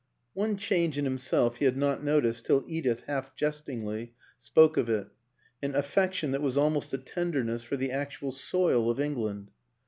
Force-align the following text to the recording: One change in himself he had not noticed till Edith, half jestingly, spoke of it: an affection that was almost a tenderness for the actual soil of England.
One 0.33 0.57
change 0.57 0.97
in 0.97 1.05
himself 1.05 1.57
he 1.57 1.65
had 1.65 1.77
not 1.77 2.03
noticed 2.03 2.47
till 2.47 2.63
Edith, 2.65 3.03
half 3.05 3.35
jestingly, 3.35 4.15
spoke 4.39 4.75
of 4.75 4.89
it: 4.89 5.09
an 5.61 5.75
affection 5.75 6.31
that 6.31 6.41
was 6.41 6.57
almost 6.57 6.91
a 6.91 6.97
tenderness 6.97 7.61
for 7.61 7.77
the 7.77 7.91
actual 7.91 8.31
soil 8.31 8.89
of 8.89 8.99
England. 8.99 9.51